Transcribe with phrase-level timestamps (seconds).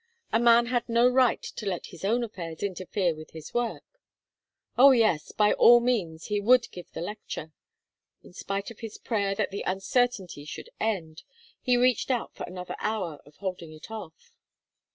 [0.33, 3.83] A man had no right to let his own affairs interfere with his work.
[4.75, 7.51] Oh yes by all means, he would give the lecture.
[8.23, 11.21] In spite of his prayer that the uncertainty should end,
[11.61, 14.31] he reached out for another hour of holding it off.